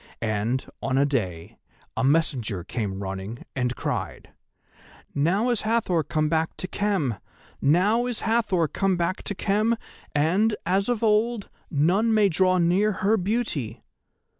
[0.19, 1.57] And, on a day,
[1.95, 4.31] a messenger came running and cried:
[5.13, 7.17] "'Now is Hathor come back to Khem,
[7.61, 9.77] now is Hathor come back to Khem,
[10.15, 13.83] and, as of old, none may draw near her beauty!